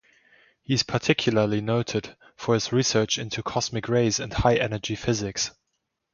He 0.63 0.73
is 0.73 0.81
particularly 0.81 1.61
noted 1.61 2.15
for 2.35 2.55
his 2.55 2.71
research 2.71 3.19
into 3.19 3.43
cosmic 3.43 3.87
rays 3.87 4.19
and 4.19 4.33
high-energy 4.33 4.95
physics. 4.95 5.51